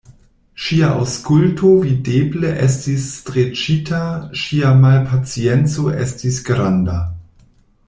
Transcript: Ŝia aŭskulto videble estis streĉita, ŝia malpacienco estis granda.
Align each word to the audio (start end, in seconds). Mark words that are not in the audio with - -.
Ŝia 0.67 0.87
aŭskulto 1.01 1.73
videble 1.83 2.53
estis 2.69 3.05
streĉita, 3.19 4.01
ŝia 4.45 4.73
malpacienco 4.87 5.87
estis 6.07 6.43
granda. 6.51 6.99